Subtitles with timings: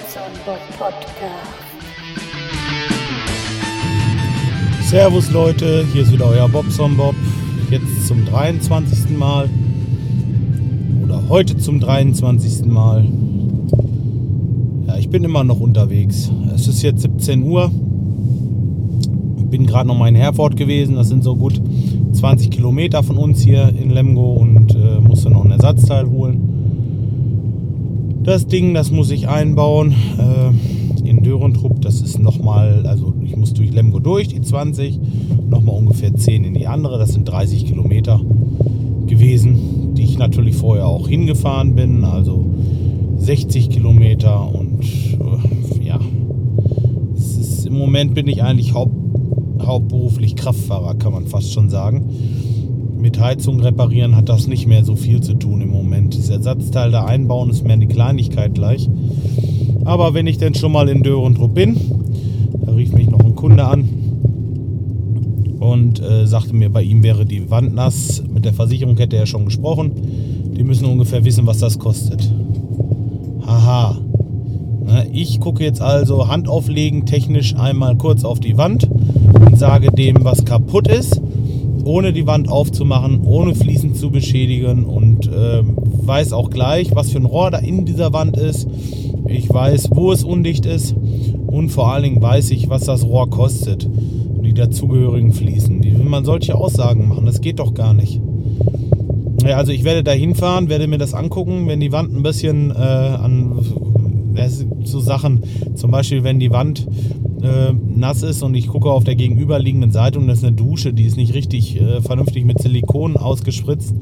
[0.00, 1.60] Bobson Bob Podcast.
[4.88, 6.64] Servus Leute, hier ist wieder euer Bob.
[7.70, 9.10] Jetzt zum 23.
[9.18, 9.48] Mal.
[11.04, 12.66] Oder heute zum 23.
[12.66, 13.06] Mal.
[14.86, 16.30] Ja, ich bin immer noch unterwegs.
[16.54, 17.70] Es ist jetzt 17 Uhr.
[19.50, 20.94] Bin gerade noch mal in Herford gewesen.
[20.94, 21.60] Das sind so gut
[22.12, 26.49] 20 Kilometer von uns hier in Lemgo und äh, musste noch ein Ersatzteil holen.
[28.22, 31.80] Das Ding, das muss ich einbauen äh, in Dörentrupp.
[31.80, 35.00] Das ist nochmal, also ich muss durch Lemgo durch, die 20,
[35.48, 36.98] nochmal ungefähr 10 in die andere.
[36.98, 38.20] Das sind 30 Kilometer
[39.06, 42.04] gewesen, die ich natürlich vorher auch hingefahren bin.
[42.04, 42.44] Also
[43.16, 45.98] 60 Kilometer und äh, ja,
[47.14, 48.94] ist, im Moment bin ich eigentlich haupt,
[49.64, 52.04] hauptberuflich Kraftfahrer, kann man fast schon sagen
[53.00, 56.16] mit Heizung reparieren hat das nicht mehr so viel zu tun im Moment.
[56.18, 58.88] Das Ersatzteil da einbauen ist mehr eine Kleinigkeit gleich.
[59.84, 61.76] Aber wenn ich denn schon mal in Dörentrup bin,
[62.64, 63.88] da rief mich noch ein Kunde an
[65.58, 68.22] und äh, sagte mir, bei ihm wäre die Wand nass.
[68.32, 69.92] Mit der Versicherung hätte er schon gesprochen.
[70.56, 72.30] Die müssen ungefähr wissen, was das kostet.
[73.46, 73.98] Haha.
[75.12, 78.88] Ich gucke jetzt also Hand auflegen, technisch einmal kurz auf die Wand
[79.46, 81.20] und sage dem, was kaputt ist
[81.84, 87.18] ohne die Wand aufzumachen, ohne Fliesen zu beschädigen und äh, weiß auch gleich, was für
[87.18, 88.68] ein Rohr da in dieser Wand ist.
[89.26, 90.94] Ich weiß, wo es undicht ist
[91.46, 95.82] und vor allen Dingen weiß ich, was das Rohr kostet und die dazugehörigen Fliesen.
[95.84, 97.26] Wie will man solche Aussagen machen?
[97.26, 98.20] Das geht doch gar nicht.
[99.46, 102.70] Ja, also ich werde da hinfahren, werde mir das angucken, wenn die Wand ein bisschen
[102.70, 103.58] äh, an
[104.84, 105.42] so Sachen,
[105.74, 106.86] zum Beispiel wenn die Wand
[107.42, 110.92] äh, nass ist und ich gucke auf der gegenüberliegenden Seite und das ist eine Dusche,
[110.92, 113.94] die ist nicht richtig äh, vernünftig mit Silikon ausgespritzt,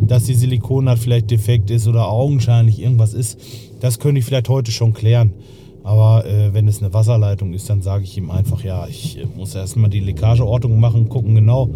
[0.00, 3.38] dass die Silikonnaht vielleicht defekt ist oder augenscheinlich irgendwas ist,
[3.80, 5.32] das könnte ich vielleicht heute schon klären.
[5.86, 9.26] Aber äh, wenn es eine Wasserleitung ist, dann sage ich ihm einfach, ja, ich äh,
[9.36, 11.70] muss erstmal die Leckageortung machen, gucken genau,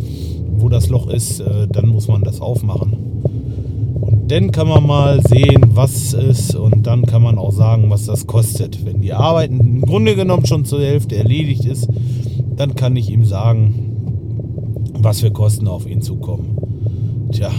[0.57, 3.10] wo das Loch ist, äh, dann muss man das aufmachen.
[4.31, 8.29] Dann kann man mal sehen, was ist und dann kann man auch sagen, was das
[8.29, 8.85] kostet.
[8.85, 11.89] Wenn die Arbeit im Grunde genommen schon zur Hälfte erledigt ist,
[12.55, 13.97] dann kann ich ihm sagen,
[14.93, 17.29] was für Kosten auf ihn zukommen.
[17.33, 17.51] Tja,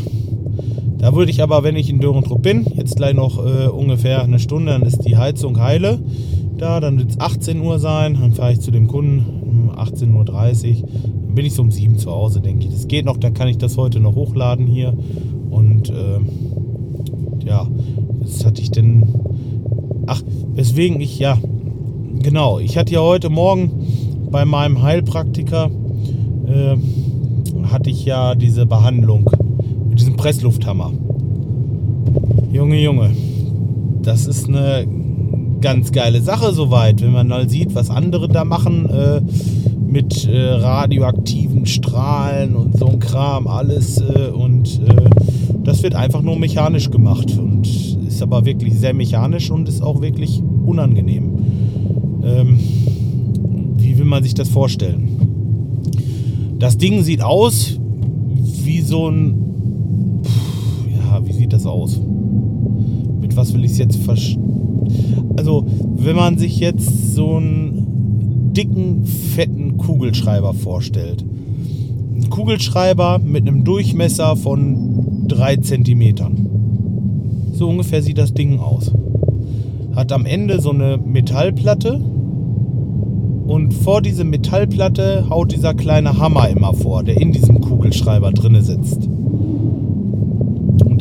[0.97, 4.39] da würde ich aber, wenn ich in Dörentrupp bin, jetzt gleich noch äh, ungefähr eine
[4.39, 5.99] Stunde, dann ist die Heizung heile.
[6.57, 10.13] Da, dann wird es 18 Uhr sein, dann fahre ich zu dem Kunden um 18.30
[10.13, 10.87] Uhr.
[11.25, 12.71] Dann bin ich so um 7 zu Hause, denke ich.
[12.71, 14.93] Das geht noch, dann kann ich das heute noch hochladen hier.
[15.49, 16.19] Und äh,
[17.43, 17.67] ja,
[18.19, 19.03] was hatte ich denn?
[20.07, 20.21] Ach,
[20.53, 21.37] weswegen ich, ja,
[22.21, 23.71] genau, ich hatte ja heute Morgen
[24.31, 25.69] bei meinem Heilpraktiker,
[26.47, 26.77] äh,
[27.67, 29.29] hatte ich ja diese Behandlung
[29.89, 30.91] mit diesem Presslufthammer.
[32.51, 33.11] Junge, Junge,
[34.01, 34.85] das ist eine
[35.61, 39.21] ganz geile Sache soweit, wenn man mal sieht, was andere da machen äh,
[39.85, 46.21] mit äh, radioaktiven Strahlen und so ein Kram, alles äh, und äh, das wird einfach
[46.21, 47.67] nur mechanisch gemacht und
[48.07, 51.31] ist aber wirklich sehr mechanisch und ist auch wirklich unangenehm.
[52.23, 52.59] Ähm,
[53.77, 55.09] wie will man sich das vorstellen?
[56.59, 57.79] Das Ding sieht aus
[58.63, 60.21] wie so ein.
[60.95, 61.99] ja, wie sieht das aus?
[63.19, 64.41] Mit was will ich es jetzt verstehen?
[65.37, 71.23] Also, wenn man sich jetzt so einen dicken, fetten Kugelschreiber vorstellt.
[72.15, 75.00] Ein Kugelschreiber mit einem Durchmesser von
[75.31, 76.15] 3 cm.
[77.53, 78.91] So ungefähr sieht das Ding aus.
[79.95, 82.01] Hat am Ende so eine Metallplatte
[83.45, 88.61] und vor diese Metallplatte haut dieser kleine Hammer immer vor, der in diesem Kugelschreiber drinne
[88.61, 89.07] sitzt.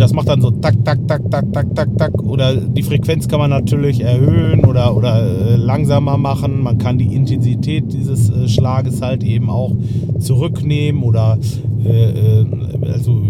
[0.01, 2.23] Das macht dann so tak, tak, tak, tak, tak, tak, tak.
[2.23, 6.63] Oder die Frequenz kann man natürlich erhöhen oder, oder äh, langsamer machen.
[6.63, 9.77] Man kann die Intensität dieses äh, Schlages halt eben auch
[10.19, 11.39] zurücknehmen oder
[11.85, 12.47] äh, äh
[12.91, 13.21] also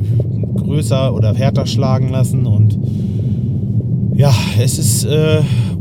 [0.55, 2.79] größer oder härter schlagen lassen und
[4.15, 4.33] ja,
[4.63, 5.09] es ist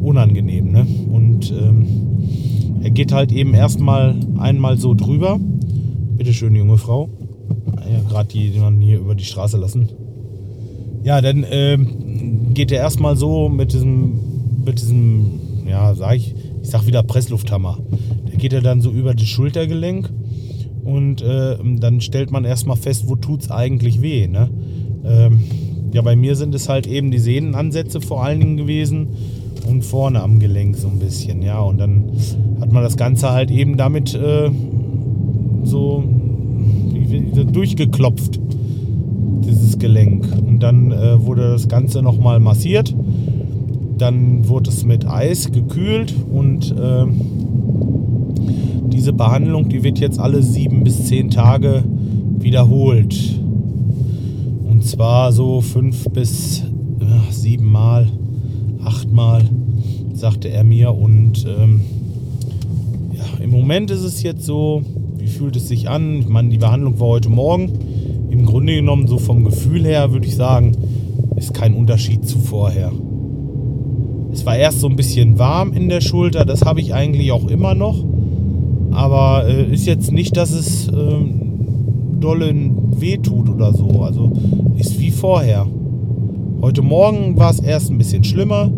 [0.01, 0.71] unangenehm.
[0.71, 0.88] Ne?
[1.12, 1.85] Und ähm,
[2.81, 5.39] er geht halt eben erstmal einmal so drüber.
[6.18, 7.09] Bitte schön, junge Frau.
[7.77, 9.89] Ja, gerade die, die man hier über die Straße lassen.
[11.03, 14.19] Ja, dann ähm, geht er erstmal so mit diesem,
[14.65, 17.79] mit diesem, ja, sag ich, ich sag wieder Presslufthammer.
[18.29, 20.09] Da geht er dann so über das Schultergelenk
[20.83, 24.27] und äh, dann stellt man erstmal fest, wo tut es eigentlich weh.
[24.27, 24.49] Ne?
[25.05, 25.39] Ähm,
[25.93, 29.07] ja, bei mir sind es halt eben die Sehnenansätze vor allen Dingen gewesen
[29.67, 31.41] und vorne am Gelenk so ein bisschen.
[31.41, 32.11] Ja, und dann
[32.59, 34.51] hat man das Ganze halt eben damit äh,
[35.63, 36.03] so
[37.51, 38.39] durchgeklopft,
[39.49, 40.27] dieses Gelenk.
[40.45, 42.93] Und dann äh, wurde das Ganze nochmal massiert
[43.99, 47.05] dann wurde es mit Eis gekühlt und äh,
[48.91, 51.83] diese Behandlung, die wird jetzt alle sieben bis zehn Tage
[52.39, 53.39] wiederholt.
[54.67, 56.61] Und zwar so fünf bis
[56.99, 58.07] äh, sieben Mal,
[58.83, 59.43] acht Mal,
[60.13, 60.93] sagte er mir.
[60.95, 61.81] Und ähm,
[63.13, 64.81] ja, im Moment ist es jetzt so,
[65.17, 66.19] wie fühlt es sich an?
[66.19, 67.71] Ich meine, die Behandlung war heute Morgen.
[68.49, 70.73] Grunde genommen, so vom Gefühl her, würde ich sagen,
[71.35, 72.91] ist kein Unterschied zu vorher.
[74.31, 77.47] Es war erst so ein bisschen warm in der Schulter, das habe ich eigentlich auch
[77.47, 78.03] immer noch.
[78.91, 80.91] Aber äh, ist jetzt nicht, dass es äh,
[82.19, 82.53] dolle
[82.91, 84.01] wehtut oder so.
[84.01, 84.31] Also
[84.77, 85.67] ist wie vorher.
[86.61, 88.71] Heute Morgen war es erst ein bisschen schlimmer.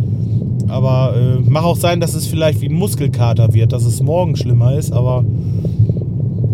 [0.68, 4.36] Aber äh, mag auch sein, dass es vielleicht wie ein Muskelkater wird, dass es morgen
[4.36, 4.94] schlimmer ist.
[4.94, 5.26] Aber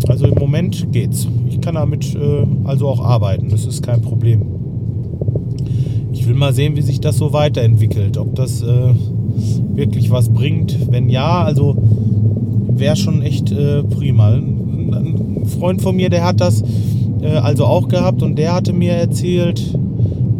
[0.08, 1.28] also im Moment geht's.
[1.68, 3.50] Kann damit äh, also auch arbeiten.
[3.50, 4.40] Das ist kein Problem.
[6.14, 8.16] Ich will mal sehen, wie sich das so weiterentwickelt.
[8.16, 8.94] Ob das äh,
[9.74, 10.90] wirklich was bringt.
[10.90, 11.76] Wenn ja, also
[12.70, 14.30] wäre schon echt äh, prima.
[14.30, 16.64] Ein Freund von mir, der hat das
[17.20, 19.62] äh, also auch gehabt und der hatte mir erzählt,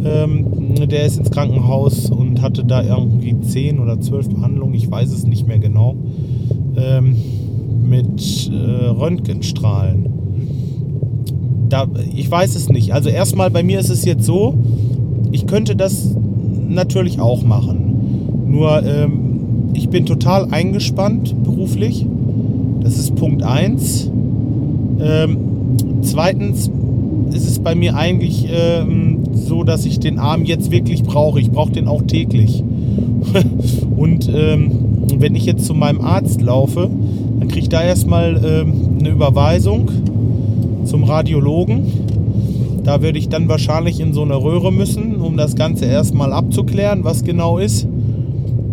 [0.06, 0.46] ähm,
[0.88, 5.26] der ist ins Krankenhaus und hatte da irgendwie 10 oder 12 Behandlungen, ich weiß es
[5.26, 5.94] nicht mehr genau,
[6.74, 7.16] ähm,
[7.82, 10.27] mit äh, Röntgenstrahlen.
[11.68, 12.92] Da, ich weiß es nicht.
[12.92, 14.54] Also erstmal bei mir ist es jetzt so,
[15.32, 16.14] ich könnte das
[16.68, 18.46] natürlich auch machen.
[18.46, 22.06] Nur ähm, ich bin total eingespannt beruflich
[22.88, 24.10] das ist Punkt 1.
[25.00, 25.36] Ähm,
[26.00, 26.70] zweitens
[27.34, 31.38] ist es bei mir eigentlich ähm, so, dass ich den Arm jetzt wirklich brauche.
[31.38, 32.64] Ich brauche den auch täglich.
[33.96, 34.70] Und ähm,
[35.18, 36.88] wenn ich jetzt zu meinem Arzt laufe,
[37.38, 39.90] dann kriege ich da erstmal ähm, eine Überweisung
[40.84, 41.84] zum Radiologen.
[42.84, 47.04] Da würde ich dann wahrscheinlich in so eine Röhre müssen, um das Ganze erstmal abzuklären,
[47.04, 47.86] was genau ist.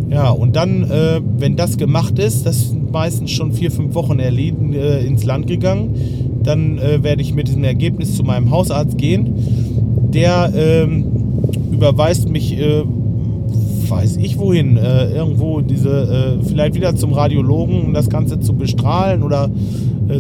[0.10, 4.20] Ja, und dann, äh, wenn das gemacht ist, das sind meistens schon vier, fünf Wochen
[4.20, 5.96] erleden, äh, ins Land gegangen,
[6.44, 9.34] dann äh, werde ich mit diesem Ergebnis zu meinem Hausarzt gehen.
[10.14, 11.06] Der ähm,
[11.72, 12.84] überweist mich, äh,
[13.90, 18.54] weiß ich wohin, äh, irgendwo diese, äh, vielleicht wieder zum Radiologen, um das Ganze zu
[18.54, 19.50] bestrahlen oder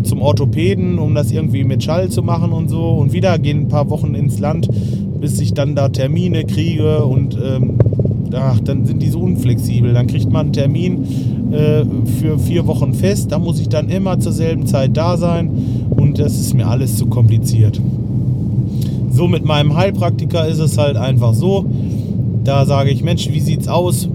[0.02, 2.90] zum Orthopäden, um das irgendwie mit Schall zu machen und so.
[2.94, 4.68] Und wieder gehen ein paar Wochen ins Land,
[5.22, 7.78] bis ich dann da Termine kriege und ähm,
[8.34, 9.94] ach, dann sind die so unflexibel.
[9.94, 11.04] Dann kriegt man einen Termin
[11.52, 11.86] äh,
[12.20, 15.50] für vier Wochen fest, da muss ich dann immer zur selben Zeit da sein
[15.92, 17.80] und das ist mir alles zu kompliziert.
[19.12, 21.66] So mit meinem Heilpraktiker ist es halt einfach so,
[22.46, 24.08] da sage ich, Mensch, wie sieht's aus?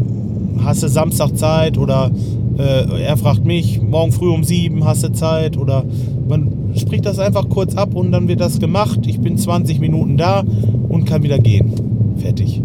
[0.64, 1.76] Hast du Samstag Zeit?
[1.76, 2.10] Oder
[2.56, 5.56] äh, er fragt mich, morgen früh um sieben hast du Zeit?
[5.56, 5.84] Oder
[6.28, 9.00] man spricht das einfach kurz ab und dann wird das gemacht.
[9.06, 10.44] Ich bin 20 Minuten da
[10.88, 11.72] und kann wieder gehen.
[12.16, 12.62] Fertig.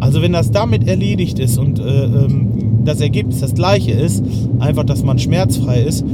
[0.00, 4.22] Also wenn das damit erledigt ist und äh, ähm, das Ergebnis das gleiche ist,
[4.58, 6.04] einfach, dass man schmerzfrei ist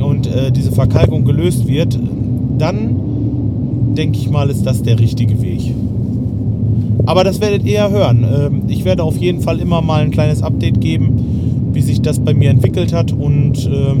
[0.00, 1.98] und äh, diese Verkalkung gelöst wird,
[2.58, 2.96] dann
[3.96, 5.75] denke ich mal, ist das der richtige Weg.
[7.04, 8.24] Aber das werdet ihr ja hören.
[8.24, 12.18] Ähm, ich werde auf jeden Fall immer mal ein kleines Update geben, wie sich das
[12.18, 13.94] bei mir entwickelt hat und äh,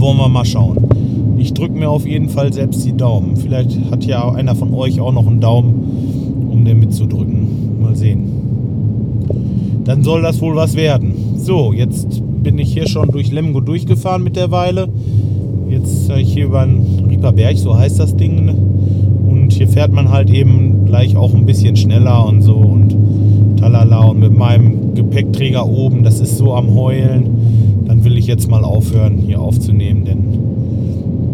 [0.00, 0.78] wollen wir mal schauen.
[1.38, 3.36] Ich drücke mir auf jeden Fall selbst die Daumen.
[3.36, 7.80] Vielleicht hat ja einer von euch auch noch einen Daumen, um den mitzudrücken.
[7.82, 8.24] Mal sehen.
[9.84, 11.14] Dann soll das wohl was werden.
[11.36, 14.88] So, jetzt bin ich hier schon durch Lemgo durchgefahren mit der Weile.
[15.68, 18.54] Jetzt ich hier über den Rieperberg, so heißt das Ding.
[19.56, 24.04] Hier fährt man halt eben gleich auch ein bisschen schneller und so und talala.
[24.04, 27.84] Und mit meinem Gepäckträger oben, das ist so am Heulen.
[27.86, 30.38] Dann will ich jetzt mal aufhören, hier aufzunehmen, denn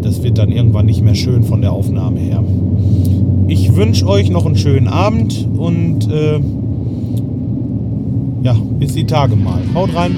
[0.02, 2.42] das wird dann irgendwann nicht mehr schön von der Aufnahme her.
[3.48, 6.40] Ich wünsche euch noch einen schönen Abend und äh,
[8.42, 9.60] ja, bis die Tage mal.
[9.74, 10.16] Haut rein.